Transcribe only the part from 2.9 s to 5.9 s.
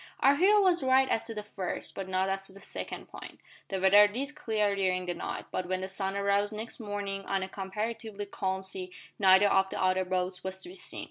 point. The weather did clear during the night, but when the